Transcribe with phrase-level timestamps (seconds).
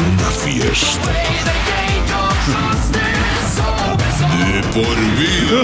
[0.00, 1.10] Una fiesta.
[4.30, 5.60] De por vida.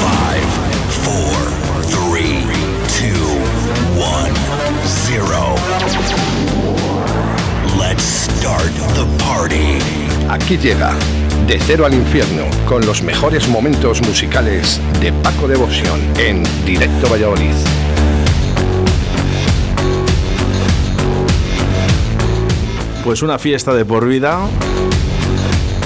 [0.00, 0.50] Five,
[1.04, 1.36] four,
[1.86, 2.42] three,
[2.88, 3.30] two,
[3.96, 4.34] one,
[4.84, 5.54] zero.
[7.78, 9.78] Let's start the party.
[10.28, 10.94] Aquí llega
[11.46, 17.54] De Cero al Infierno con los mejores momentos musicales de Paco Devoción en Directo Valladolid.
[23.04, 24.38] Pues una fiesta de por vida,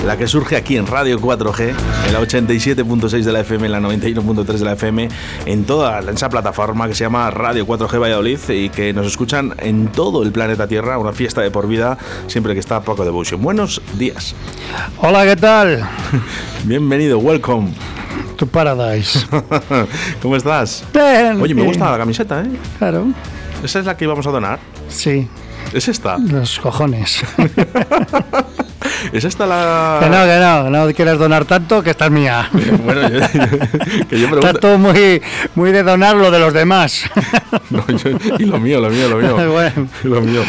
[0.06, 1.75] la que surge aquí en Radio 4G,
[2.06, 5.09] en la 87.6 de la FM, en la 91.3 de la FM,
[5.47, 9.89] en toda esa plataforma que se llama Radio 4G Valladolid y que nos escuchan en
[9.89, 13.41] todo el planeta Tierra, una fiesta de por vida, siempre que está Paco Devotion.
[13.42, 14.34] Buenos días.
[14.98, 15.89] Hola, ¿qué tal?
[16.64, 17.72] Bienvenido, welcome.
[18.37, 19.27] Tu Paradise.
[20.22, 20.84] ¿Cómo estás?
[20.92, 21.67] Bien, Oye, me bien.
[21.69, 22.50] gusta la camiseta, ¿eh?
[22.78, 23.06] Claro,
[23.64, 24.59] ¿Esa es la que íbamos a donar?
[24.89, 25.27] sí,
[25.72, 26.17] ¿Es esta?
[26.19, 27.22] los cojones.
[29.12, 29.98] ¿Es esta la...?
[30.03, 32.48] que no, que no, que no quieres donar tanto, que esta es mía.
[32.84, 33.20] Bueno, yo,
[34.09, 34.55] que yo pregunto...
[34.55, 35.20] todo muy,
[35.55, 37.05] muy de donar lo de los demás.
[37.70, 39.50] No, yo- y lo mío, lo mío, lo mío.
[39.53, 39.89] Bueno.
[40.05, 40.42] Lo mío.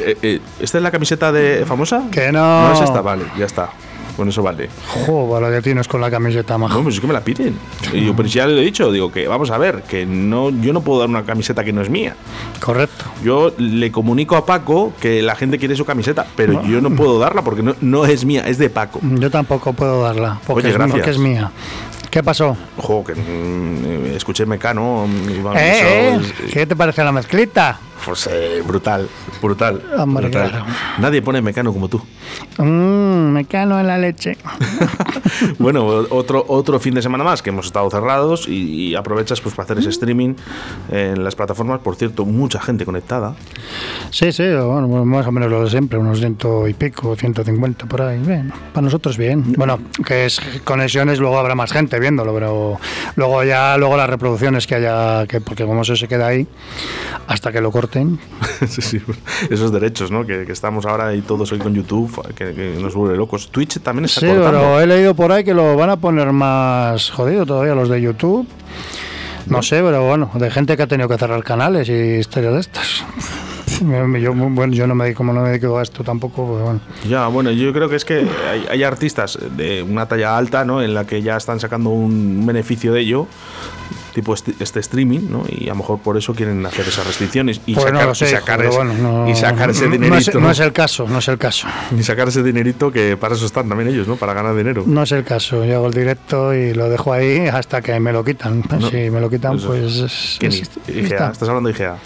[0.00, 2.02] Eh, eh, ¿Esta es la camiseta de famosa?
[2.10, 2.68] Que no.
[2.68, 3.70] No es esta, vale, ya está.
[4.16, 4.68] Con eso vale.
[5.06, 6.76] Joder, lo que tienes con la camiseta, majo.
[6.76, 7.56] No, pues es que me la piden.
[7.92, 10.50] Y yo, pero si ya le he dicho, digo que vamos a ver, que no,
[10.50, 12.14] yo no puedo dar una camiseta que no es mía.
[12.60, 13.04] Correcto.
[13.24, 17.18] Yo le comunico a Paco que la gente quiere su camiseta, pero yo no puedo
[17.18, 19.00] darla porque no, no es mía, es de Paco.
[19.02, 20.96] Yo tampoco puedo darla, porque, Oye, es, gracias.
[20.98, 21.50] porque es mía.
[22.10, 22.56] ¿Qué pasó?
[22.78, 25.08] Ojo, que mm, escuché Mecano.
[25.28, 26.20] y bueno, ¿Eh?
[26.46, 27.80] es- ¿Qué te parece la mezclita?
[28.04, 29.08] Pues eh, brutal,
[29.40, 29.82] brutal.
[29.96, 30.50] Hombre, brutal.
[30.50, 30.66] claro.
[30.98, 32.00] Nadie pone Mecano como tú.
[32.58, 34.36] Mmm, me cano en la leche.
[35.58, 39.54] Bueno, otro, otro fin de semana más que hemos estado cerrados y, y aprovechas pues
[39.54, 40.34] para hacer ese streaming
[40.90, 41.80] en las plataformas.
[41.80, 43.34] Por cierto, mucha gente conectada.
[44.10, 47.86] Sí, sí, bueno, pues más o menos lo de siempre, unos ciento y pico, 150
[47.86, 48.18] por ahí.
[48.18, 49.54] Bien, para nosotros bien.
[49.56, 52.78] Bueno, que es conexiones, luego habrá más gente viéndolo, pero
[53.16, 56.46] luego ya, luego las reproducciones que haya, que porque como eso se queda ahí,
[57.26, 57.70] hasta que lo
[58.68, 59.00] Sí, sí,
[59.50, 60.26] esos derechos, ¿no?
[60.26, 63.50] Que, que estamos ahora y todos hoy con YouTube, que, que nos vuelve locos.
[63.50, 64.50] Twitch también está Sí, cortando.
[64.50, 68.00] pero he leído por ahí que lo van a poner más jodido todavía los de
[68.00, 68.46] YouTube.
[69.46, 72.60] No sé, pero bueno, de gente que ha tenido que cerrar canales y historias de
[72.60, 73.04] estas.
[74.20, 76.80] Yo, bueno, yo no me dedico, como no me dedico a esto tampoco, pues bueno.
[77.08, 80.80] Ya, bueno, yo creo que es que hay, hay artistas de una talla alta, ¿no?
[80.80, 83.26] En la que ya están sacando un beneficio de ello,
[84.14, 85.44] tipo este, este streaming, ¿no?
[85.48, 88.28] Y a lo mejor por eso quieren hacer esas restricciones y, Pues sacar, sé, y
[88.28, 90.16] sacar, ese, bueno, no- y sacar ese no dinerito.
[90.30, 91.66] es, no es el caso, no es el caso.
[91.98, 94.16] Y sacar ese dinerito que para eso están también ellos, ¿no?
[94.16, 94.84] Para ganar dinero.
[94.86, 95.64] No es el caso.
[95.64, 98.62] Yo hago el directo y lo dejo ahí hasta que me lo quitan.
[98.90, 99.66] Si me lo quitan, Eso.
[99.68, 99.82] pues.
[99.98, 101.32] es- es- está.
[101.32, 101.96] estás hablando de IGA.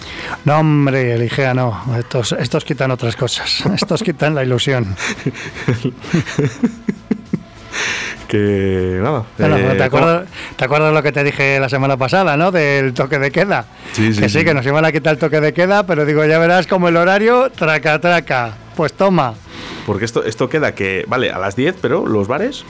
[0.44, 1.82] No, hombre, el IGEA no.
[1.98, 3.62] Estos, estos quitan otras cosas.
[3.74, 4.86] Estos quitan la ilusión.
[8.28, 9.24] Que nada.
[9.38, 12.52] Eh, ¿te, acuerdas, ¿Te acuerdas lo que te dije la semana pasada, no?
[12.52, 13.64] Del toque de queda.
[13.92, 14.44] Sí, sí, que sí, sí.
[14.44, 16.96] que nos iban a quitar el toque de queda, pero digo, ya verás como el
[16.98, 18.52] horario, traca, traca.
[18.76, 19.34] Pues toma.
[19.86, 22.66] Porque esto, esto queda que, vale, a las 10, pero los bares,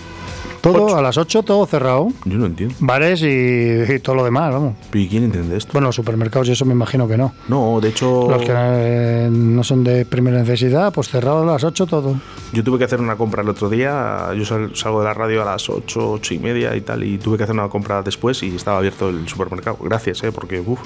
[0.60, 0.96] Todo Ocho.
[0.96, 2.08] a las 8, todo cerrado.
[2.24, 2.74] yo no entiendo.
[2.80, 4.74] Bares y, y todo lo demás, vamos.
[4.92, 5.72] ¿Y quién entiende esto?
[5.72, 7.32] Bueno, los supermercados y eso me imagino que no.
[7.48, 11.62] No, de hecho, Los que eh, no son de primera necesidad, pues cerrado a las
[11.64, 12.16] 8 todo.
[12.52, 14.28] yo tuve que hacer una compra el otro día.
[14.36, 17.18] Yo sal- salgo de la radio a las 8, 8 y media y tal, y
[17.18, 19.78] tuve que hacer una compra después y estaba abierto el supermercado.
[19.80, 20.32] Gracias, ¿eh?
[20.32, 20.80] Porque, uff.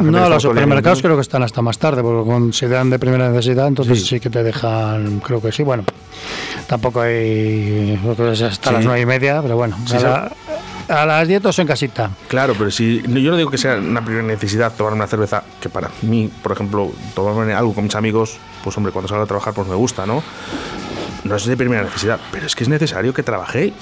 [0.00, 4.04] No, los supermercados creo que están hasta más tarde, porque consideran de primera necesidad, entonces
[4.04, 5.62] sí, que te dejan, creo que sí.
[5.62, 5.84] Bueno,
[6.66, 8.74] tampoco hay, creo que es hasta Sí.
[8.76, 10.32] las nueve y media, pero bueno, Sí, a, la-
[11.02, 12.10] a las 10 todos en casita.
[12.28, 15.68] Claro, pero si yo no digo que sea una primera necesidad tomar una cerveza, que
[15.68, 19.52] para mí, por ejemplo, tomarme algo con mis amigos, pues hombre, cuando salgo a trabajar,
[19.52, 20.22] pues me gusta, ¿no?
[21.24, 23.74] No es de primera necesidad, pero es que es necesario que trabajéis.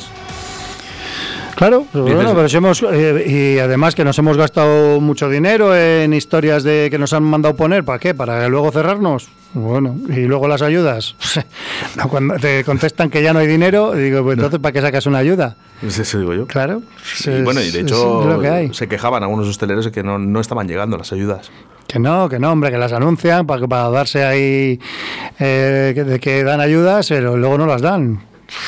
[1.56, 3.25] Claro, pero bueno, pero si hemos, eh,
[3.56, 7.55] y además que nos hemos gastado mucho dinero en historias de que nos han mandado
[7.55, 8.12] poner, ¿para qué?
[8.14, 9.28] ¿Para luego cerrarnos?
[9.54, 11.14] Bueno, y luego las ayudas.
[11.96, 15.06] No, cuando te contestan que ya no hay dinero, digo, pues entonces ¿para qué sacas
[15.06, 15.56] una ayuda?
[15.80, 16.46] Es Eso digo yo.
[16.46, 16.82] Claro.
[17.24, 18.74] Y bueno, y de es- hecho es lo que hay.
[18.74, 21.52] se quejaban algunos hosteleros de que no, no estaban llegando las ayudas.
[21.86, 24.80] Que no, que no, hombre, que las anuncian para, para darse ahí
[25.38, 28.20] eh, que dan ayudas, pero luego no las dan.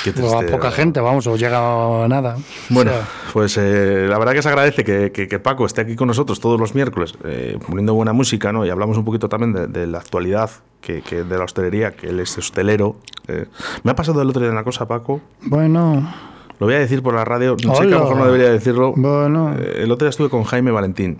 [0.04, 1.58] Qué O a poca gente, vamos, o llega
[2.04, 2.36] a nada.
[2.70, 5.82] Bueno, O sea, pues eh, la verdad que se agradece que, que- que Paco esté
[5.82, 8.64] aquí con nosotros todos los miércoles eh, poniendo buena música, ¿no?
[8.64, 10.50] Y hablamos un poquito también de, de la actualidad,
[10.80, 12.96] que, que de la hostelería, que él es hostelero.
[13.28, 13.46] eh.
[13.82, 15.20] Me ha pasado el otro día una cosa, Paco.
[15.42, 16.12] bueno,
[16.58, 17.56] Lo voy a decir por la radio.
[17.64, 18.94] No sé que a lo mejor no debería decirlo.
[18.96, 19.54] Bueno.
[19.58, 21.18] El otro día estuve con Jaime Valentín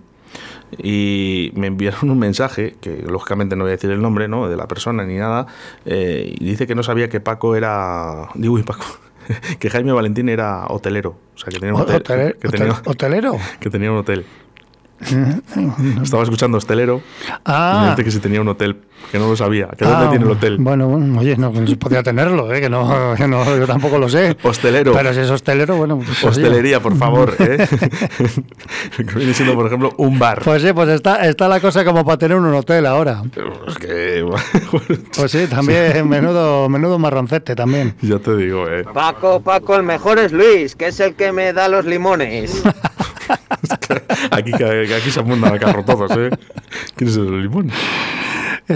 [0.79, 4.49] y me enviaron un mensaje, que lógicamente no voy a decir el nombre ¿no?
[4.49, 5.47] de la persona ni nada,
[5.85, 8.29] eh, y dice que no sabía que Paco era.
[8.35, 8.85] Digo, uy, Paco.
[9.59, 11.17] Que Jaime Valentín era hotelero.
[11.35, 11.97] O sea, que tenía un hotel.
[11.97, 13.37] hotel- que, tenía, hotel- hotelero.
[13.61, 14.25] que tenía un hotel.
[16.03, 18.77] Estaba escuchando hostelero y Ah, dice que si tenía un hotel,
[19.13, 19.69] que no lo sabía.
[19.69, 20.57] Que ah, dónde tiene el hotel.
[20.59, 22.61] Bueno, bueno, oye, no, no podía tenerlo, ¿eh?
[22.61, 24.37] que, no, que no, yo tampoco lo sé.
[24.43, 24.93] Hostelero.
[24.93, 26.29] Pero si es hostelero, bueno, pues, oye.
[26.31, 27.35] Hostelería, por favor.
[27.39, 27.69] ¿eh?
[28.97, 30.41] que viene siendo, por ejemplo, un bar.
[30.43, 33.23] Pues sí, pues está, está la cosa como para tener un hotel ahora.
[33.69, 34.25] Es que,
[35.17, 37.95] Pues sí, también, menudo, menudo marroncete también.
[38.03, 38.85] ya te digo, eh.
[38.93, 42.63] Paco, Paco, el mejor es Luis, que es el que me da los limones.
[44.31, 46.31] Aquí, aquí se apuntan al carro todos, ¿eh?
[46.95, 47.71] ¿Quién es el limón?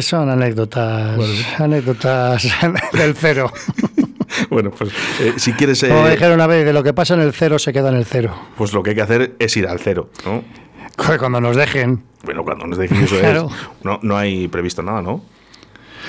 [0.00, 1.19] Son anécdotas,
[1.58, 2.48] anécdotas
[2.92, 3.52] del cero.
[4.48, 4.90] Bueno, pues
[5.20, 7.58] eh, si quieres, eh, Como dijeron una vez, de lo que pasa en el cero
[7.58, 8.32] se queda en el cero.
[8.56, 10.44] pues lo que hay que hacer es ir al cero, ¿no?
[11.19, 13.48] Cuando nos dejen, Bueno, cuando nos dejen eso Claro.
[13.50, 13.84] es.
[13.84, 15.22] No, no hay previsto nada, ¿no?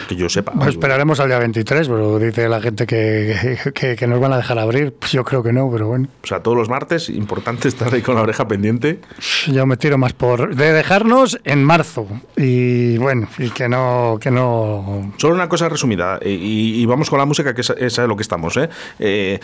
[0.07, 0.51] Que yo sepa.
[0.53, 4.37] pues esperaremos al día 23, pero dice la gente que, que, que nos van a
[4.37, 4.93] dejar abrir.
[4.93, 6.07] Pues yo creo que no, pero bueno.
[6.23, 8.99] O sea, todos los martes, importante estar ahí con la oreja pendiente.
[9.47, 14.31] Yo me tiro más por de dejarnos en marzo y bueno y que no que
[14.31, 17.97] no Solo una cosa resumida, eh, y, y vamos con la música, que es, es
[17.99, 18.57] lo que estamos.
[18.57, 18.69] ¿eh?
[18.99, 19.39] Eh,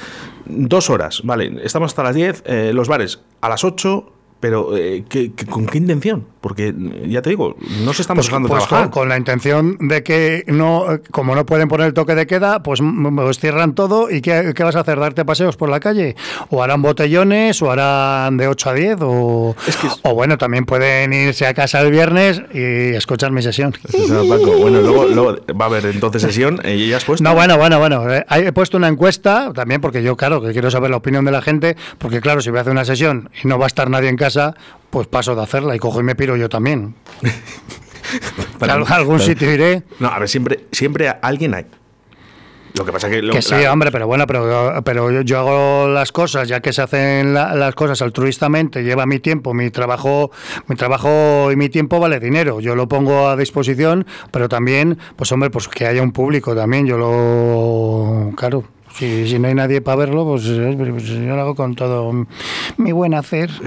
[0.45, 5.03] dos horas, vale, estamos hasta las 10, eh, los bares a las 8, pero eh,
[5.09, 6.25] ¿qué- qué- con qué intención?
[6.41, 8.89] Porque mm, ya te digo, no se estamos pues, dejando pues trabajar.
[8.91, 12.27] con, con la intención de que no eh, como no pueden poner el toque de
[12.27, 15.69] queda pues, m- pues cierran todo y ¿qué, qué vas a hacer darte paseos por
[15.69, 16.15] la calle
[16.49, 20.37] o harán botellones o harán de 8 a 10 o Es que es- o bueno
[20.37, 23.73] también pueden irse a casa el viernes y escuchar mi sesión
[24.07, 27.23] bueno, luego, luego va a haber entonces sesión, eh, y ya has puesto.
[27.23, 28.11] No, bueno, bueno, bueno.
[28.13, 31.31] eh, He puesto una encuesta también porque yo, claro, que quiero saber la opinión de
[31.31, 33.89] la gente, porque claro, si voy a hacer una sesión y no va a estar
[33.89, 34.26] nadie en casa,
[34.89, 36.95] pues paso de hacerla y cojo y me piro yo también.
[38.59, 39.83] Para- Al- algún para- sitio iré.
[39.99, 41.65] No, a ver, siempre, siempre alguien hay.
[42.73, 43.21] Lo que pasa que...
[43.23, 46.59] Lo, Que sí, la- hombre, pero bueno, pero, pero yo, yo hago las cosas, ya
[46.61, 50.31] que se hacen la- las cosas altruistamente, lleva mi tiempo, mi trabajo,
[50.67, 52.59] mi trabajo y mi tiempo vale dinero.
[52.59, 56.85] Yo lo pongo a disposición, pero también, pues hombre, pues que haya un público también.
[56.85, 58.63] Yo lo, claro,
[58.97, 62.11] si, si no hay nadie para verlo, pues, eh, pues yo lo hago con todo
[62.77, 63.49] mi buen hacer.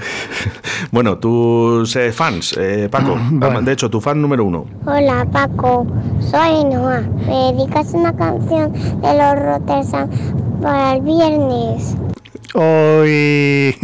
[0.93, 3.61] Bueno, tus eh, fans, eh, Paco, Bueno.
[3.63, 4.65] de hecho, tu fan número uno.
[4.87, 5.87] Hola Paco,
[6.21, 7.03] soy Noah.
[7.27, 10.09] ¿Me dedicas una canción de los Rotterdam
[10.63, 11.97] para el viernes?
[12.55, 13.77] Hoy.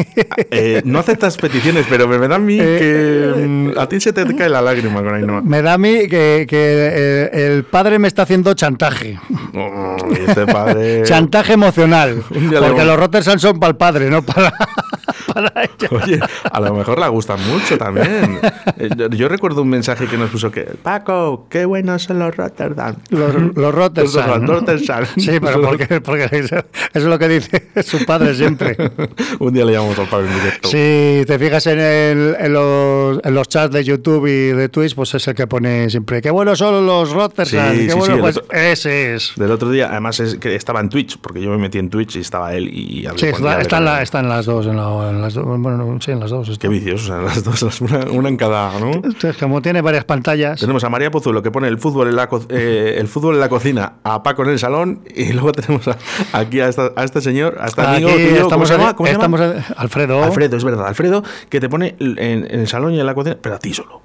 [0.51, 4.13] Eh, no aceptas peticiones, pero me, da a mí Eh, que mm, a ti se
[4.13, 5.43] te cae la lágrima con Ainhoa.
[5.43, 9.19] Me da a mí que, que eh, el padre me está haciendo chantaje.
[9.55, 11.03] Oh, este padre...
[11.05, 12.23] Chantaje emocional.
[12.29, 14.53] Porque los Rotterdam son para el padre, no para,
[15.33, 15.89] para ella.
[15.91, 16.21] Oye,
[16.51, 18.39] a lo mejor la gustan mucho también.
[18.79, 22.37] Eh, yo, yo recuerdo un mensaje que nos puso que Paco, qué buenos son los
[22.37, 22.97] Rotterdam.
[23.11, 24.41] Los, los Rotterdam.
[24.43, 25.07] Los Rotterdam.
[25.17, 26.57] Sí, pero porque, porque eso
[26.93, 28.77] es lo que dice su padre siempre.
[29.39, 30.69] un día le llamamos al padre en directo.
[30.69, 34.95] Si te fijas en, el- en los, en los chats de YouTube y de Twitch,
[34.95, 37.47] pues es el que pone siempre, qué buenos son los Rotterdam.
[37.75, 39.33] Sí, qué sí, bueno, sí, pues otro- ese es.
[39.37, 42.17] Del otro día, además es que estaba en Twitch, porque yo me metí en Twitch
[42.17, 44.67] y estaba él y Sí, está, está la- está en las dos.
[44.67, 44.87] En la-
[45.17, 46.49] en las dos bueno, no, sí, en las dos.
[46.49, 46.61] está.
[46.63, 48.93] Qué viciosos, o sea, las dos, las- una, una en cada, ¿no?
[48.93, 50.61] Entonces, como tiene varias pantallas.
[50.61, 53.41] Tenemos a María Pozuelo que pone el fútbol en la, co- eh, el fútbol en
[53.41, 55.97] la cocina, a Paco en el salón y luego tenemos a-
[56.33, 58.95] aquí a, esta- a este señor, a este amigo Aquí tuyo, ¿cómo estamos, se llama?
[58.97, 59.37] ¿Cómo se llama?
[59.37, 60.23] estamos Alfredo.
[60.23, 63.37] Alfredo, es verdad, Alfredo, que te pone en, en el salón y en la cocina,
[63.41, 64.01] pero a ti solo.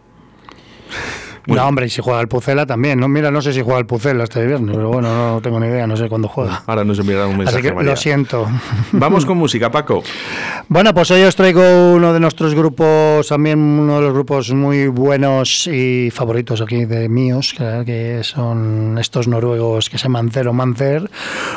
[1.48, 3.00] Muy no, hombre, y si juega el Pucela también.
[3.00, 5.67] No, mira, no sé si juega el Pucela este viernes, pero bueno, no tengo ni
[5.67, 6.63] idea, no sé cuándo juega.
[6.67, 7.60] Ahora nos enviará un mensaje.
[7.60, 7.91] Así que María.
[7.91, 8.48] lo siento.
[8.91, 10.03] Vamos con música, Paco.
[10.67, 14.88] Bueno, pues hoy os traigo uno de nuestros grupos, también uno de los grupos muy
[14.88, 20.53] buenos y favoritos aquí de míos, que, que son estos noruegos que se llaman Zero
[20.53, 21.10] Mancer,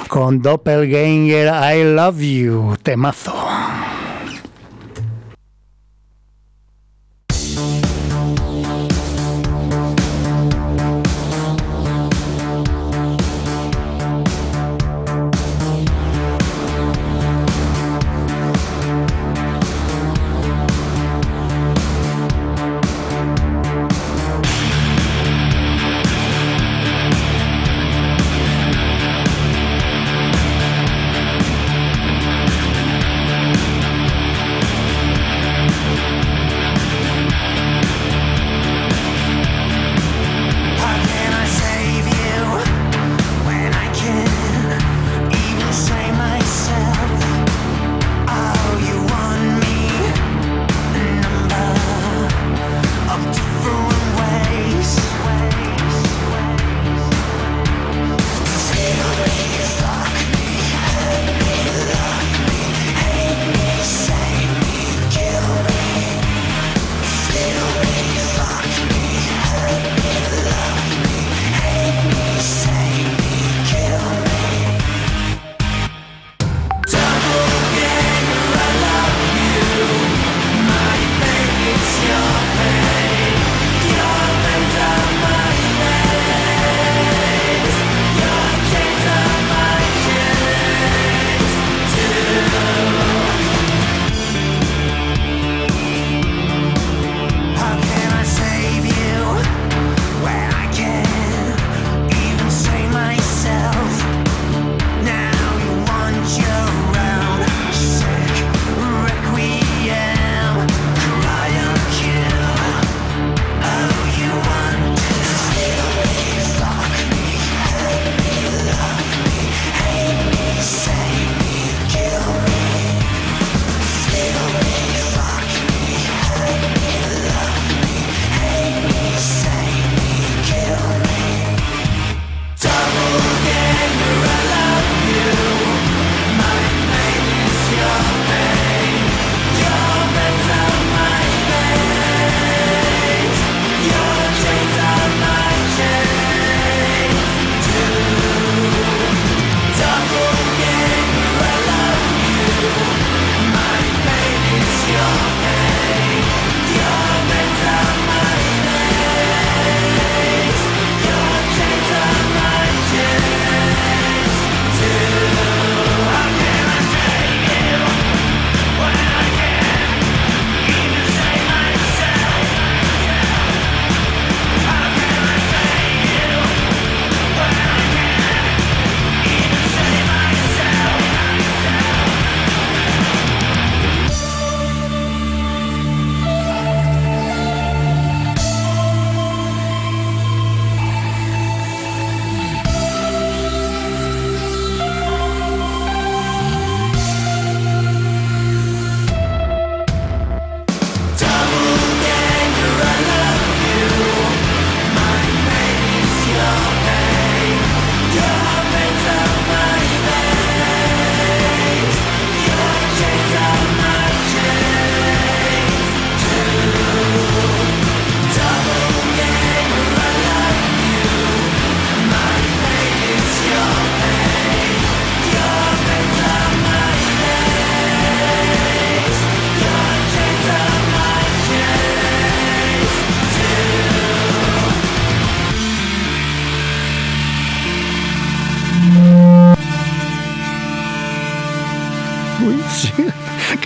[0.09, 3.44] con Doppelganger I Love You, temazo.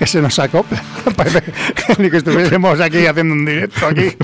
[0.08, 0.82] Se nos acopla.
[1.16, 1.42] Parece
[1.98, 4.02] ni que estuviésemos aquí haciendo un directo aquí.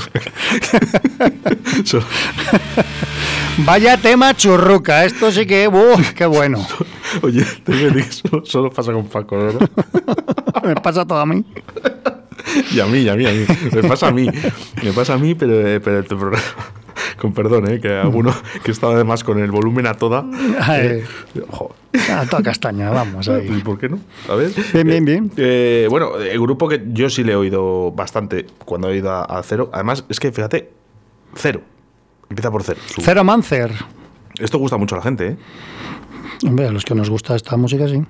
[3.59, 6.67] Vaya tema churruca, esto sí que, ¡uh, qué bueno!
[7.23, 9.61] Oye, te solo, solo pasa con Paco, ¿no?
[10.67, 11.45] Me pasa todo a mí.
[12.73, 13.47] Y a mí, y a mí, a mí.
[13.73, 14.29] Me pasa a mí.
[14.83, 16.43] Me pasa a mí, pero, pero tu programa.
[17.21, 17.81] Con perdón, ¿eh?
[17.81, 20.25] que alguno que estaba además con el volumen a toda.
[20.73, 21.05] Eh,
[22.11, 23.63] A toda castaña, vamos ¿Y ahí.
[23.65, 23.99] por qué no?
[24.29, 24.51] A ver.
[24.73, 25.33] Bien, bien, Eh, bien.
[25.37, 29.25] eh, bueno, el grupo que yo sí le he oído bastante cuando he ido a,
[29.25, 29.71] a Cero.
[29.73, 30.71] Además, es que fíjate,
[31.37, 31.61] Cero.
[32.29, 32.81] Empieza por Cero.
[32.87, 33.73] Su- Cero Mancer.
[34.39, 35.37] Esto gusta mucho a la gente, ¿eh?
[36.47, 38.03] Hombre, a los que nos gusta esta música, sí.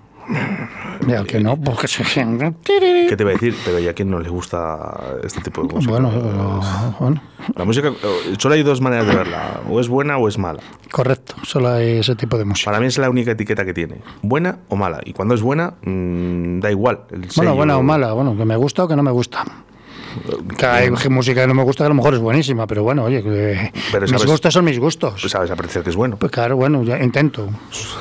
[1.06, 2.02] Y al que no, porque se...
[2.04, 3.54] ¿Qué te iba a decir?
[3.64, 5.92] Pero ¿y a quién no le gusta este tipo de música?
[5.92, 7.22] Bueno, eh, bueno,
[7.56, 9.60] La música, eh, solo hay dos maneras de verla.
[9.68, 10.60] O es buena o es mala.
[10.90, 11.34] correcto.
[11.44, 12.70] Solo hay ese tipo de música.
[12.70, 13.96] Para mí es la única etiqueta que tiene.
[14.22, 15.00] Buena o mala.
[15.04, 17.00] Y cuando es buena, mm, da igual.
[17.10, 19.44] el Bueno, buena o mala, bueno, que me gusta o que no me gusta.
[20.66, 23.22] Hay música que no me gusta que a lo mejor es buenísima, pero bueno, oye,
[23.92, 25.20] Pero mis gustos son mis gustos.
[25.20, 26.16] Pues sabes apreciar que es bueno.
[26.16, 27.48] Pues claro, bueno, intento.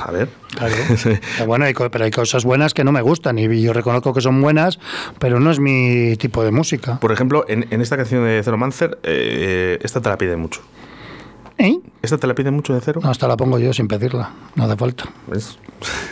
[0.04, 0.28] A ver.
[0.56, 0.74] Claro.
[1.46, 4.40] Bueno, hay, pero hay cosas buenas que no me gustan y yo reconozco que son
[4.40, 4.78] buenas,
[5.18, 6.98] pero no es mi tipo de música.
[7.00, 10.62] Por ejemplo, en, en esta canción de Zero Mancer, eh, esta te la piden mucho.
[11.58, 11.78] ¿Eh?
[12.04, 13.00] ¿Esta te la piden mucho de Cero?
[13.02, 15.04] No, hasta la pongo yo sin pedirla, no hace falta.
[15.26, 15.58] ¿Ves?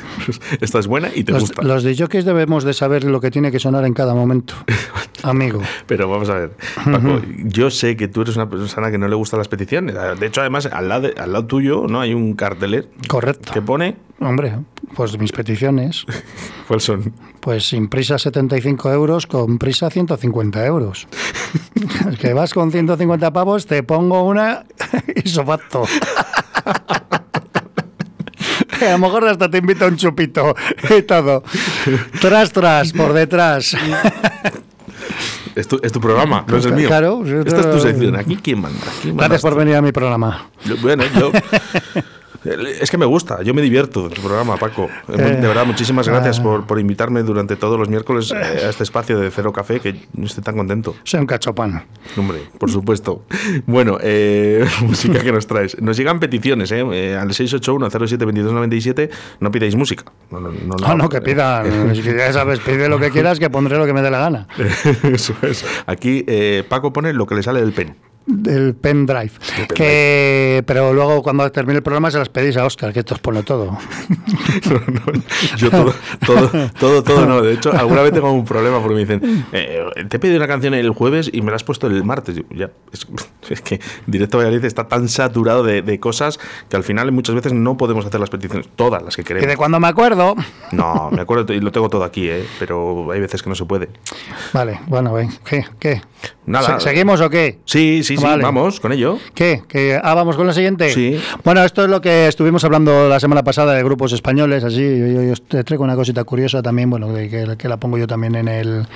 [0.60, 1.62] esta es buena y te Los, gusta.
[1.62, 4.54] los de jockeys debemos de saber lo que tiene que sonar en cada momento,
[5.22, 5.60] amigo.
[5.86, 9.14] Pero vamos a ver, Paco, yo sé que tú eres una persona que no le
[9.16, 9.94] gustan las peticiones.
[10.18, 13.52] De hecho, además, al lado, de- al lado tuyo no hay un carteler Correcto.
[13.52, 13.96] que pone...
[14.20, 14.56] Hombre,
[14.94, 16.06] pues mis peticiones,
[16.68, 17.12] ¿Cuáles son?
[17.40, 21.08] pues sin prisa 75 euros, con prisa 150 euros.
[22.20, 24.64] Que vas con 150 pavos, te pongo una
[25.84, 27.22] isofacto.
[28.86, 30.54] A lo mejor hasta te invito a un chupito
[30.96, 31.44] y todo.
[32.20, 33.76] Tras, tras, por detrás.
[35.54, 36.88] Es tu, es tu programa, no es el mío.
[36.88, 38.16] Claro, Esta es tu sección.
[38.16, 38.80] Aquí quién manda.
[39.04, 40.48] Gracias por venir a mi programa.
[40.64, 41.30] Yo- bueno, yo.
[42.44, 44.88] Es que me gusta, yo me divierto en tu programa, Paco.
[45.08, 46.42] Eh, Eh, De verdad, muchísimas gracias ah.
[46.42, 49.94] por, por invitarme durante todos los miércoles eh, a este espacio de Cero Café, que
[50.22, 50.96] estoy tan contento.
[51.04, 51.84] Soy un cachopán.
[52.16, 53.24] Hombre, por supuesto.
[53.66, 55.80] Bueno, eh, música que nos traes.
[55.80, 56.84] Nos llegan peticiones, ¿eh?
[56.92, 59.10] Eh, al 681-07-2297.
[59.40, 60.04] No pidáis música.
[60.30, 61.92] No, no, no, No, no, que pidan.
[62.02, 64.48] Que ya sabes, pide lo que quieras, que pondré lo que me dé la gana.
[65.04, 65.64] Eso es.
[65.86, 67.94] Aquí eh, Paco pone lo que le sale del pen.
[68.26, 69.32] Del pendrive.
[69.74, 73.20] Que, pero luego, cuando termine el programa, se las pedís a Oscar, que esto os
[73.20, 73.76] pone todo.
[74.70, 75.22] No, no,
[75.56, 77.42] yo todo, todo, todo, todo no.
[77.42, 80.46] De hecho, alguna vez tengo un problema porque me dicen, eh, te he pedido una
[80.46, 82.40] canción el jueves y me la has puesto el martes.
[82.50, 83.06] Ya, es,
[83.50, 86.38] es que Directo Valladolid está tan saturado de, de cosas
[86.68, 89.28] que al final muchas veces no podemos hacer las peticiones, todas las que Y de
[89.34, 89.56] queremos.
[89.56, 90.34] cuando me acuerdo.
[90.72, 92.46] No, me acuerdo y lo tengo todo aquí, ¿eh?
[92.58, 93.88] pero hay veces que no se puede.
[94.52, 95.30] Vale, bueno, ven.
[95.44, 95.64] ¿Qué?
[95.78, 96.00] ¿Qué?
[96.46, 96.78] Nada.
[96.80, 97.58] ¿Se- ¿Seguimos o qué?
[97.64, 98.42] Sí, sí, sí, Vale.
[98.42, 99.18] vamos con ello.
[99.34, 99.62] ¿Qué?
[99.68, 100.90] ¿Que, ah, vamos con la siguiente?
[100.92, 101.18] Sí.
[101.44, 104.80] Bueno, esto es lo que estuvimos hablando la semana pasada de grupos españoles, así.
[104.82, 108.06] Yo, yo- yo te traigo una cosita curiosa también, bueno, que, que- la pongo yo
[108.06, 108.86] también en el,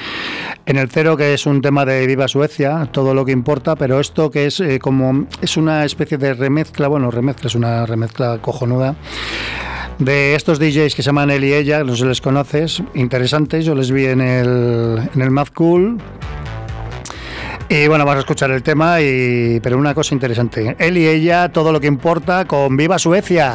[0.66, 4.00] en el cero, que es un tema de Viva Suecia, todo lo que importa, pero
[4.00, 5.26] esto que es eh, como.
[5.40, 8.97] Es una especie de remezcla, bueno, remezcla, es una remezcla cojonuda.
[9.99, 13.64] De estos DJs que se llaman él y ella, no sé si les conoces, interesantes,
[13.64, 15.97] yo les vi en el, en el Mad Cool,
[17.69, 20.76] y bueno, vamos a escuchar el tema, y, pero una cosa interesante.
[20.79, 23.55] Él y ella, todo lo que importa con Viva Suecia.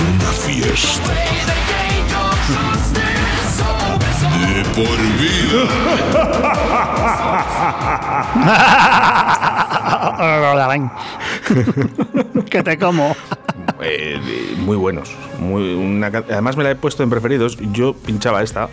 [0.00, 1.12] Una fiesta.
[4.34, 4.98] De por
[12.50, 13.16] que te como.
[13.80, 14.20] Eh,
[14.58, 15.14] muy buenos.
[15.38, 17.56] Muy, una además me la he puesto en preferidos.
[17.72, 18.68] Yo pinchaba esta.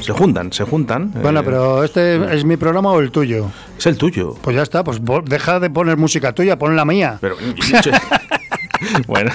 [0.00, 1.12] Se juntan, se juntan.
[1.22, 3.46] Bueno, eh, pero ¿este es mi programa o el tuyo?
[3.80, 4.34] Es el tuyo.
[4.42, 7.16] Pues ya está, pues deja de poner música tuya, pon la mía.
[7.18, 7.36] Pero.
[9.06, 9.30] bueno.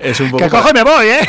[0.00, 0.44] es un poco.
[0.44, 1.20] Que cojo y me voy, ¿eh?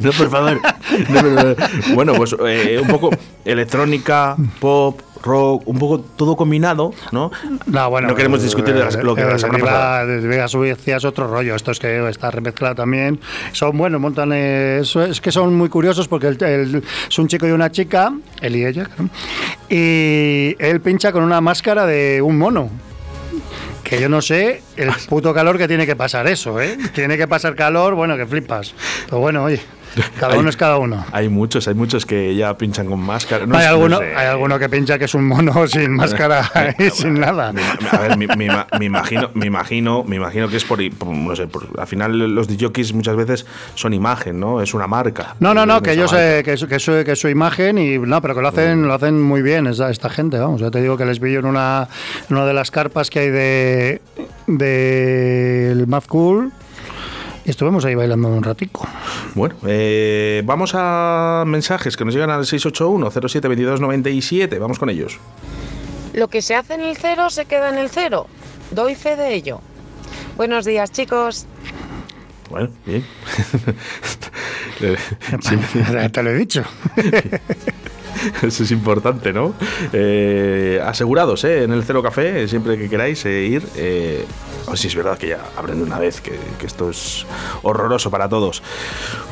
[0.00, 0.60] No, por favor.
[1.08, 1.56] No, por favor.
[1.92, 3.10] Bueno, pues eh, un poco
[3.44, 7.30] electrónica, pop, rock, un poco todo combinado, ¿no?
[7.66, 10.06] No, bueno, No queremos discutir de las- lo que eh, la semana Viva- pasada.
[10.06, 11.54] de Vega Suecia es otro rollo.
[11.54, 13.20] Esto es que está remezclado también.
[13.52, 14.30] Son buenos, montan.
[14.32, 18.12] eh, es que son muy curiosos porque el- el- es un chico y una chica,
[18.40, 18.88] él y ella,
[19.68, 22.70] y él pincha con una máscara de un mono.
[23.84, 26.76] Que yo no sé el puto calor que tiene que pasar eso, ¿eh?
[26.94, 28.74] Tiene que pasar calor, bueno, que flipas.
[29.06, 29.60] Pero bueno, oye,
[30.20, 31.04] cada Hay- uno es cada uno.
[31.12, 33.46] Hay muchos, hay muchos que ya pinchan con máscara.
[33.46, 34.14] No hay, no alguno, sé.
[34.16, 37.52] hay alguno que pincha que es un mono sin máscara y sin nada.
[37.52, 40.78] Me- A ver, me, me ima- me imagino, me imagino, me imagino que es por,
[41.06, 44.60] no sé, por- al final los DJs muchas veces son imagen, ¿no?
[44.62, 45.34] Es una marca.
[45.40, 47.98] No, no, no, que ellos eh, que, es, que, es, que es su imagen y
[47.98, 50.60] no, pero que lo hacen, lo hacen muy bien esta, esta gente, vamos.
[50.60, 51.88] Ya te digo que les vi yo en una,
[52.28, 54.00] en una de las carpas que hay de
[54.46, 56.52] del Mad Cool
[57.50, 58.88] estuvimos ahí bailando un ratico.
[59.34, 64.58] Bueno, eh, vamos a mensajes que nos llegan al 681-072297.
[64.58, 65.18] Vamos con ellos.
[66.14, 68.28] Lo que se hace en el cero se queda en el cero.
[68.70, 69.60] Doy fe de ello.
[70.36, 71.46] Buenos días, chicos.
[72.50, 73.04] Bueno, bien.
[74.80, 74.96] Eh,
[76.12, 76.62] te lo he dicho.
[78.42, 79.54] Eso es importante, ¿no?
[79.92, 81.64] Eh, asegurados, ¿eh?
[81.64, 83.62] En el Cero Café, siempre que queráis eh, ir.
[83.76, 84.24] Eh,
[84.68, 87.26] ver si es verdad que ya abren de una vez, que, que esto es
[87.62, 88.62] horroroso para todos.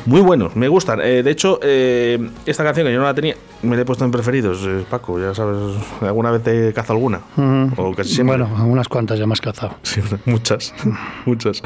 [0.07, 1.01] Muy buenos, me gustan.
[1.03, 4.65] Eh, de hecho, esta canción que yo no la tenía, me he puesto en preferidos,
[4.67, 5.59] eh, Paco, ya sabes,
[6.01, 7.21] ¿alguna vez te cazo alguna?
[7.37, 7.71] Ujú.
[7.77, 8.39] O casi siempre.
[8.39, 9.77] Bueno, unas cuantas ya me has cazado.
[9.83, 10.75] Sí, muchas,
[11.25, 11.63] muchas.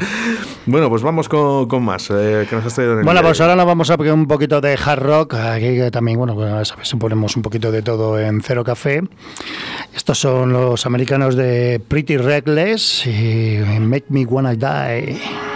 [0.65, 3.41] Bueno, pues vamos con, con más, eh, que nos has traído en el Bueno, pues
[3.41, 5.33] ahora nos vamos a poner un poquito de hard rock.
[5.33, 9.01] Aquí también, bueno, pues a sabes, ponemos un poquito de todo en Cero Café.
[9.93, 15.50] Estos son los americanos de Pretty Reckless y Make Me Wanna Die.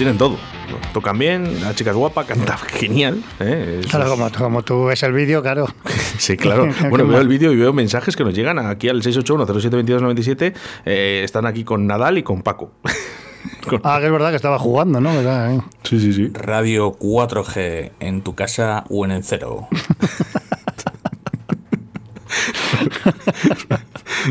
[0.00, 0.38] Tienen todo.
[0.94, 3.22] Tocan bien, la chica es guapa, canta genial.
[3.38, 3.82] ¿eh?
[3.90, 5.66] Claro, es- como, como tú ves el vídeo, claro.
[6.18, 6.68] Sí, claro.
[6.88, 10.54] Bueno, veo el vídeo y veo mensajes que nos llegan aquí al 681-072297.
[10.86, 12.72] Eh, están aquí con Nadal y con Paco.
[13.84, 15.14] Ah, que es verdad que estaba jugando, ¿no?
[15.14, 15.60] ¿Verdad, eh?
[15.82, 16.30] Sí, sí, sí.
[16.34, 19.66] Radio 4G en tu casa o en el cero.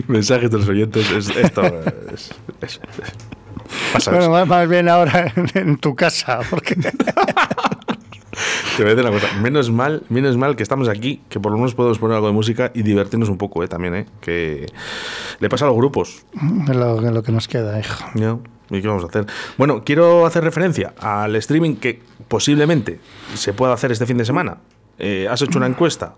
[0.08, 1.10] mensajes de los oyentes.
[1.12, 2.32] es- esto es.
[2.62, 3.29] es- es-
[3.92, 6.76] pasa Bueno, más, más bien ahora en, en tu casa, porque
[8.78, 9.34] Te voy a decir una cosa.
[9.42, 12.34] Menos mal, menos mal que estamos aquí, que por lo menos podemos poner algo de
[12.34, 13.68] música y divertirnos un poco, ¿eh?
[13.68, 14.06] También, ¿eh?
[14.22, 14.68] Que
[15.40, 16.24] le pasa a los grupos.
[16.70, 18.06] es lo, que nos queda, hijo.
[18.16, 18.42] ¿no?
[18.70, 19.26] ¿Y qué vamos a hacer?
[19.58, 23.00] Bueno, quiero hacer referencia al streaming que posiblemente
[23.34, 24.58] se pueda hacer este fin de semana.
[24.98, 26.14] Eh, ¿Has hecho una encuesta?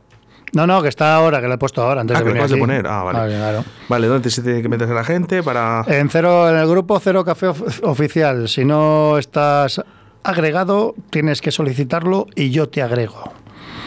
[0.54, 2.36] No, no, que está ahora, que lo he puesto ahora, antes Ah, de que lo
[2.36, 2.86] acabas de poner.
[2.88, 3.36] Ah, vale.
[3.36, 3.64] claro.
[3.88, 5.84] Vale, ¿dónde se tiene que meter la gente para...?
[5.88, 9.82] En, cero, en el grupo Cero Café Of- Oficial, si no estás
[10.24, 13.32] agregado, tienes que solicitarlo y yo te agrego.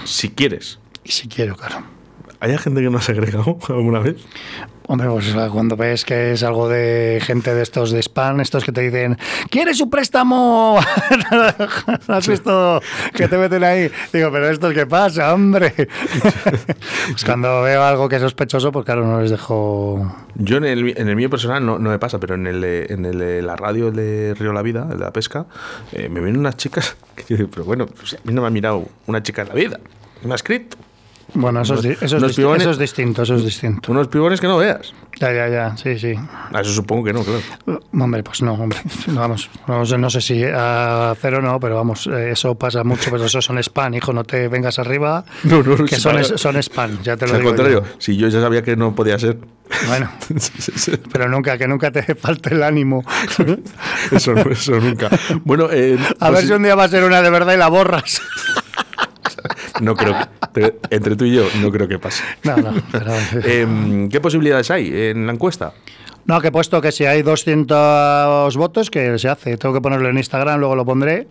[0.05, 0.79] Si quieres.
[1.05, 1.83] Y si quiero, claro.
[2.45, 4.17] ¿Hay gente que no se ha agregado alguna vez?
[4.87, 8.71] Hombre, pues cuando ves que es algo de gente de estos de spam, estos que
[8.73, 9.17] te dicen,
[9.49, 10.79] ¿quieres su préstamo?
[12.09, 12.83] ¿Has visto
[13.15, 13.91] que te meten ahí?
[14.13, 15.73] Digo, pero esto qué pasa, hombre.
[17.13, 20.15] pues cuando veo algo que es sospechoso, pues claro, no les dejo.
[20.35, 22.87] Yo en el, en el mío personal no, no me pasa, pero en el, de-
[22.91, 25.47] en el de la radio de Río La Vida, el de la pesca,
[25.93, 28.49] eh, me vienen unas chicas que yo digo, pero bueno, pues a mí no me
[28.49, 29.81] ha mirado una chica en la vida.
[30.23, 30.77] Me ha escrito.
[31.33, 33.91] Bueno, eso, es, di- eso, es Unos pibones- eso es distinto, eso es distinto.
[33.93, 34.93] Unos pibones que no veas.
[35.21, 36.15] Ya, ya, ya, sí, sí.
[36.53, 37.41] Ah, Eso supongo que no, claro.
[37.93, 38.79] Hombre, pues no, hombre.
[39.09, 43.11] Vamos, no, sé- no sé si a cero no, pero vamos, eh, eso pasa mucho,
[43.11, 46.35] pero eso son spam, hijo, no te vengas arriba, No, no, que son, para- es-
[46.41, 47.51] son spam, ya te lo sea, al digo.
[47.55, 47.95] contrario, yo.
[47.99, 49.39] si yo ya sabía que no podía ser.
[49.89, 50.11] Bueno,
[51.13, 53.05] pero nunca, que nunca te falte el ánimo.
[54.13, 55.09] Eso, eso nunca.
[55.45, 57.57] Bueno, eh, A ver pues si un día va a ser una de verdad y
[57.57, 58.21] la borras.
[59.81, 60.15] No creo
[60.53, 62.23] que- entre tú y yo no creo que pase.
[62.45, 63.13] No, no, pero-
[63.45, 65.73] Em, ¿Qué posibilidades hay en la encuesta?
[66.27, 69.57] No, que he puesto que si hay 200 votos, que se hace.
[69.59, 71.29] Tengo que ponerlo en Instagram, luego lo pondré.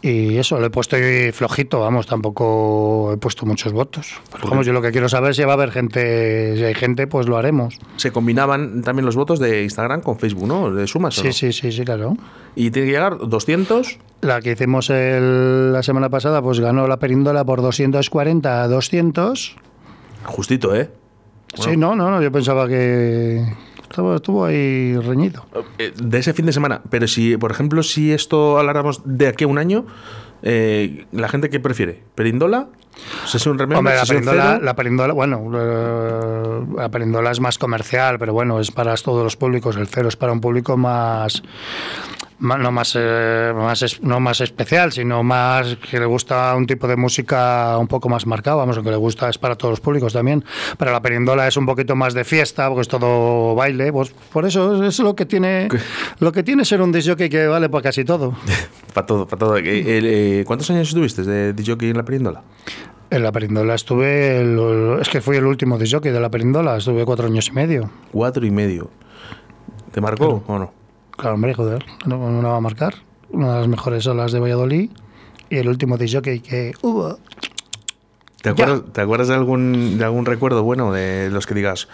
[0.00, 4.20] Y eso, lo he puesto ahí flojito, vamos, tampoco he puesto muchos votos.
[4.32, 6.74] Pero vamos, yo lo que quiero saber es si va a haber gente, si hay
[6.74, 7.78] gente, pues lo haremos.
[7.96, 10.70] Se combinaban también los votos de Instagram con Facebook, ¿no?
[10.72, 11.32] ¿De sumas o Sí, no?
[11.32, 12.16] sí, sí, sí, claro.
[12.54, 13.98] Y tiene que llegar 200.
[14.20, 19.56] La que hicimos el- la semana pasada, pues ganó la Perindola por 240 a 200.
[20.24, 20.90] Justito, ¿eh?
[21.54, 23.44] Sí, no, no, no, yo pensaba que
[23.92, 25.46] estuvo, estuvo ahí reñido.
[25.78, 26.82] Eh, De ese fin de semana.
[26.90, 29.86] Pero si, por ejemplo, si esto habláramos de aquí a un año,
[30.42, 32.02] eh, ¿la gente qué prefiere?
[32.14, 32.68] ¿Perindola?
[33.26, 33.78] ¿Sesión Remember?
[33.78, 38.60] Hombre, la ¿Sesión perindola, la perindola, bueno, eh, la perindola es más comercial, pero bueno,
[38.60, 39.76] es para todos los públicos.
[39.76, 41.42] El cero es para un público más,
[42.42, 46.96] no más, eh, más no más especial, sino más que le gusta un tipo de
[46.96, 48.58] música un poco más marcado.
[48.58, 50.44] Vamos, lo que le gusta es para todos los públicos también.
[50.76, 53.92] Pero la perindola es un poquito más de fiesta, porque es todo baile.
[53.92, 55.68] Pues por eso es lo que tiene,
[56.18, 58.34] lo que tiene ser un disc que vale para casi todo.
[58.92, 59.56] Para todo, para todo.
[59.56, 62.42] Eh, ¿Cuántos años estuviste de DJ en la Perindola?
[63.08, 67.04] En la Perindola estuve, el- es que fui el último disc de la Perindola, estuve
[67.06, 67.88] cuatro años y medio.
[68.10, 68.90] Cuatro y medio.
[69.92, 70.72] ¿Te marcó o no?
[71.22, 72.94] Claro, hombre, joder, no, no va a marcar.
[73.30, 74.90] Una de las mejores olas de Valladolid
[75.50, 77.16] y el último disc jockey que hubo.
[78.42, 81.86] ¿Te acuerdas, ¿te acuerdas de, algún, de algún recuerdo bueno de los que digas?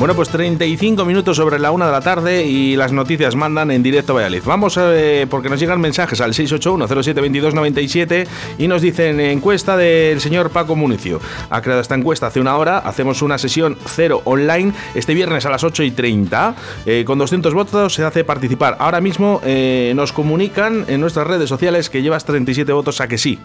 [0.00, 3.82] Bueno, pues 35 minutos sobre la una de la tarde y las noticias mandan en
[3.82, 4.42] directo a Valladolid.
[4.46, 10.74] Vamos, eh, porque nos llegan mensajes al 681-07-2297 y nos dicen encuesta del señor Paco
[10.74, 11.20] Municio.
[11.50, 15.50] Ha creado esta encuesta hace una hora, hacemos una sesión cero online este viernes a
[15.50, 16.54] las 8 y 30.
[16.86, 18.78] Eh, con 200 votos se hace participar.
[18.80, 23.18] Ahora mismo eh, nos comunican en nuestras redes sociales que llevas 37 votos a que
[23.18, 23.38] sí.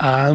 [0.00, 0.34] Ah,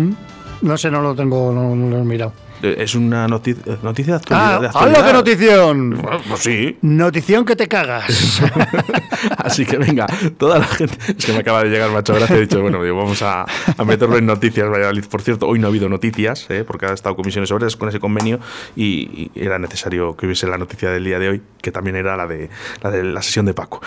[0.62, 2.43] no sé, no lo tengo, no, no lo he mirado.
[2.64, 4.56] Es una noti- noticia de actualidad.
[4.56, 5.06] Ah, de ¡hala, actualidad.
[5.08, 5.90] qué notición!
[6.02, 6.78] Bueno, Pues sí.
[6.82, 8.42] Notición que te cagas.
[9.38, 10.06] Así que venga,
[10.38, 10.96] toda la gente.
[11.18, 12.38] Es que me acaba de llegar, macho, gracias.
[12.38, 13.46] He dicho, bueno, digo, vamos a,
[13.78, 15.06] a meterlo en noticias, Valladolid.
[15.06, 16.64] Por cierto, hoy no ha habido noticias, ¿eh?
[16.66, 18.40] porque ha estado comisiones obreras con ese convenio
[18.76, 22.16] y, y era necesario que hubiese la noticia del día de hoy, que también era
[22.18, 22.50] la de
[22.82, 23.82] la, de la sesión de Paco.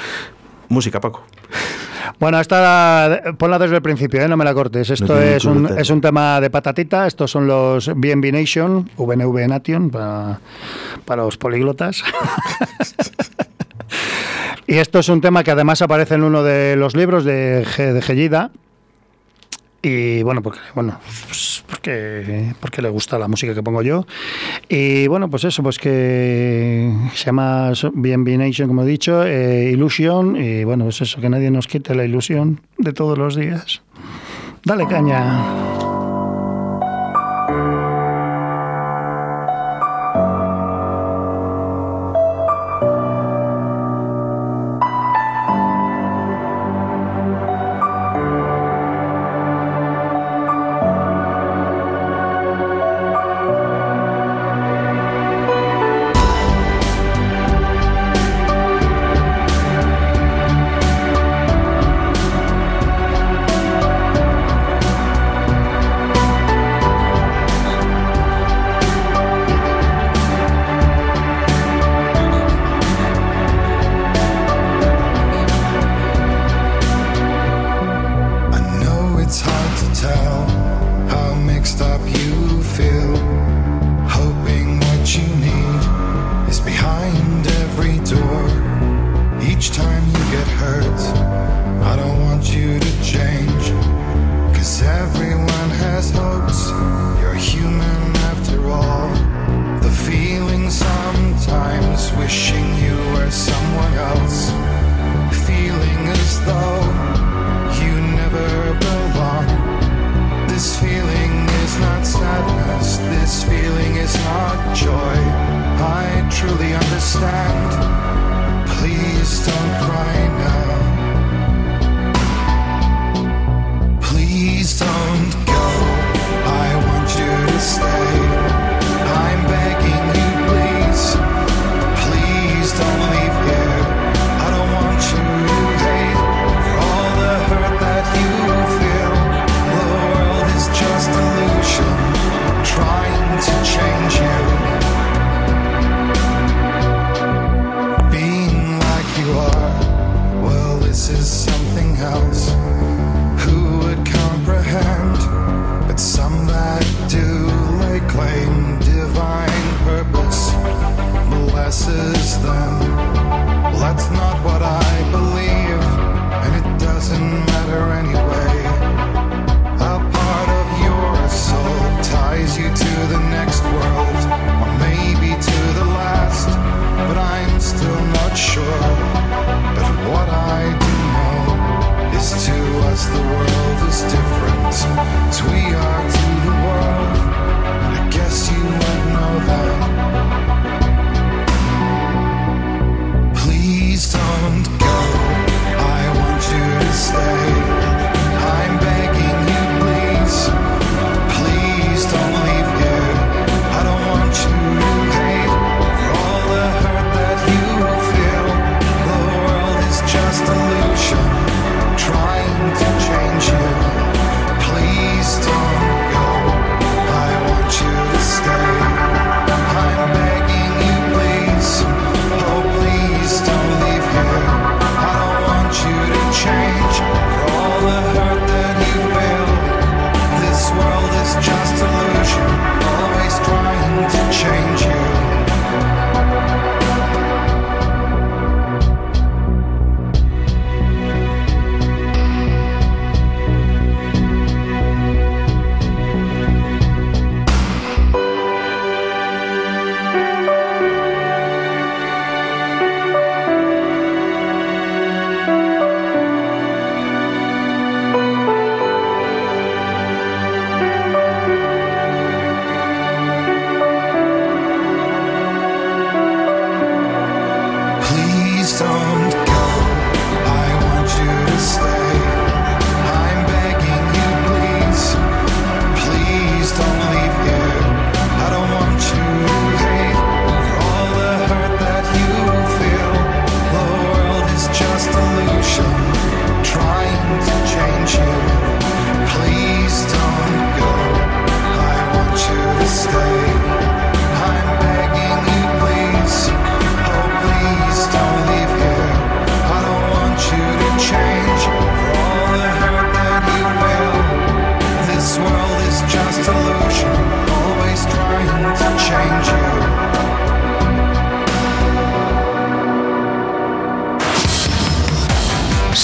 [0.69, 1.23] Música, Paco.
[2.19, 4.29] Bueno, esta ponla desde el principio, ¿eh?
[4.29, 4.89] no me la cortes.
[4.91, 7.07] Esto No es, un, es un tema de patatita.
[7.07, 10.39] Estos son los BNB Nation, VNV Nation, para,
[11.05, 12.03] para los políglotas.
[14.67, 17.93] y esto es un tema que además aparece en uno de los libros de, Ge-
[17.93, 18.51] de Gellida.
[19.83, 24.07] Y bueno, porque, bueno pues porque, porque le gusta la música que pongo yo.
[24.69, 29.71] Y bueno, pues eso, pues que se llama BNB Nation, como he dicho, eh.
[29.71, 33.83] Y bueno, pues eso, que nadie nos quite la ilusión de todos los días.
[34.65, 35.86] Dale caña.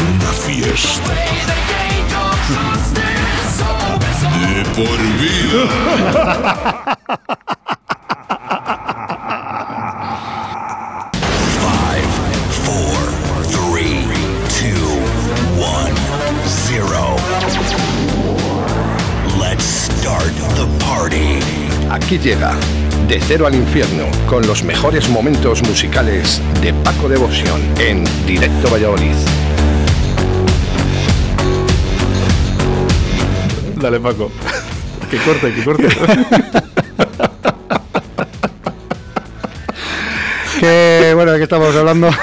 [0.00, 1.12] Una fiesta.
[4.40, 5.62] De por vida.
[11.60, 12.10] Five,
[12.64, 12.96] four,
[13.44, 14.06] three,
[14.48, 14.90] two,
[15.60, 15.94] one,
[16.46, 17.16] zero.
[19.38, 21.40] Let's start the party.
[21.90, 22.56] Aquí llega
[23.08, 29.16] de Cero al Infierno, con los mejores momentos musicales de Paco Devoción en Directo Valladolid.
[33.80, 34.30] Dale, Paco.
[35.10, 35.88] Que corte, que corte.
[40.60, 42.10] que bueno, ¿de qué estamos hablando?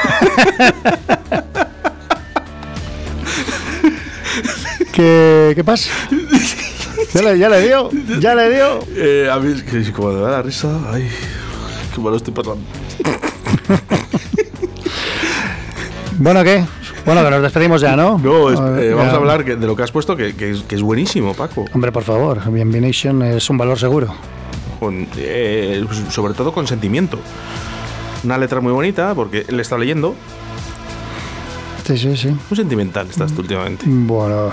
[4.93, 5.89] ¿Qué, ¿Qué pasa?
[7.13, 7.89] ¿Ya le, ya le dio,
[8.19, 8.79] ya le dio.
[8.95, 11.09] Eh, a mí, que, como me da la risa, ay,
[11.93, 12.61] qué malo estoy pasando.
[16.19, 16.65] bueno, ¿qué?
[17.07, 18.17] Bueno, que nos despedimos ya, ¿no?
[18.17, 20.35] No, eh, vamos a hablar de lo que has puesto, que,
[20.69, 21.63] es, buenísimo, Paco.
[21.73, 24.13] Hombre, por favor, Bienvenation es un valor seguro.
[25.15, 27.17] Eh, sobre todo con sentimiento.
[28.25, 30.15] Una letra muy bonita, porque le está leyendo.
[31.85, 32.27] Sí, sí, sí.
[32.27, 33.45] Muy sentimental estás tú mm.
[33.45, 33.85] últimamente.
[33.87, 34.51] Bueno,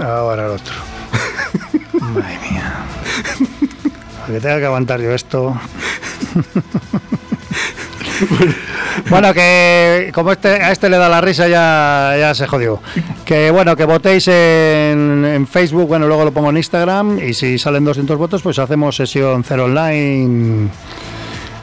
[0.00, 0.74] ahora el otro.
[2.00, 2.74] Madre mía.
[4.22, 5.56] A que tenga que aguantar yo esto.
[9.08, 12.80] Bueno, que como este, a este le da la risa ya, ya se jodió.
[13.24, 17.58] Que bueno, que votéis en, en Facebook, bueno, luego lo pongo en Instagram y si
[17.58, 20.68] salen 200 votos, pues hacemos sesión cero online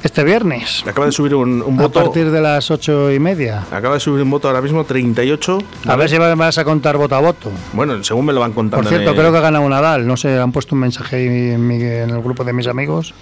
[0.01, 0.83] este viernes.
[0.87, 2.01] Acaba de subir un, un A voto.
[2.01, 3.65] partir de las ocho y media.
[3.71, 5.57] Acaba de subir un voto ahora mismo, 38.
[5.87, 7.51] A ver si me vas a contar voto a voto.
[7.73, 8.81] Bueno, según me lo van contando.
[8.81, 10.07] Por cierto, el- creo que ha ganado un Nadal.
[10.07, 13.13] No sé, han puesto un mensaje ahí en, mi- en el grupo de mis amigos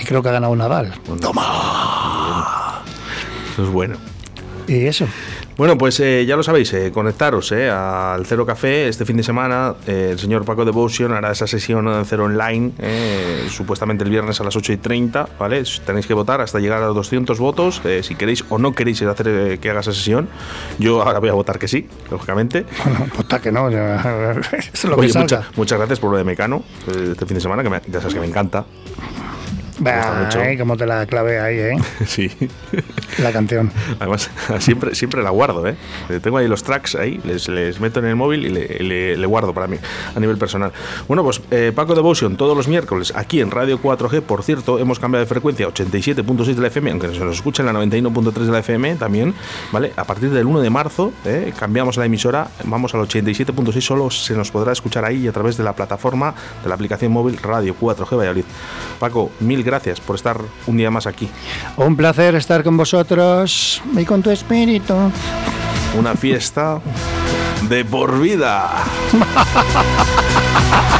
[0.00, 0.94] y creo que ha ganado un Nadal.
[3.52, 3.96] Eso es bueno.
[4.68, 5.06] Y eso.
[5.56, 9.22] Bueno, pues eh, ya lo sabéis, eh, conectaros eh, al Cero Café este fin de
[9.24, 9.74] semana.
[9.88, 14.40] eh, el señor Paco Devotion hará esa sesión en Cero Online, eh, supuestamente el viernes
[14.40, 15.62] a las 8 y 30, ¿vale?
[15.84, 19.02] Tenéis que votar hasta llegar a los 200 votos, eh, si queréis o no queréis
[19.02, 20.28] hacer que haga esa sesión.
[20.78, 22.64] Yo ahora voy a votar que sí, lógicamente.
[22.84, 23.68] Bueno, puta que no.
[23.68, 23.96] ya-
[24.52, 25.38] Eso es lo que Oye, salga.
[25.40, 28.14] mucha- muchas gracias por lo de Mecano este fin de semana, que me- ya sabes
[28.14, 28.64] que me encanta.
[29.82, 31.76] Bah, eh, como te la clavé ahí, ¿eh?
[32.06, 32.30] sí.
[33.18, 33.70] La canción.
[33.98, 34.30] Además,
[34.60, 35.74] siempre, siempre la guardo, ¿eh?
[36.08, 39.16] Eh, Tengo ahí los tracks ahí, les, les meto en el móvil y le, le-
[39.16, 39.76] le guardo para mí,
[40.14, 40.72] a nivel personal.
[41.08, 44.22] Bueno, pues eh, Paco Devotion todos los miércoles aquí en Radio 4G.
[44.22, 47.66] Por cierto, hemos cambiado de frecuencia 87.6 de la FM, aunque se nos escucha en
[47.66, 49.34] la 91.3 de la FM también,
[49.72, 49.92] ¿vale?
[49.96, 54.34] A partir del 1 de marzo eh, cambiamos la emisora, vamos al 87.6, solo se
[54.34, 58.16] nos podrá escuchar ahí a través de la plataforma de la aplicación móvil Radio 4G
[58.16, 58.44] Valladolid.
[58.98, 61.30] Paco, mil gracias por estar un día más aquí.
[61.78, 64.94] Un placer estar con vosotros y con tu espíritu.
[65.98, 66.78] Una fiesta
[67.70, 68.70] de por vida.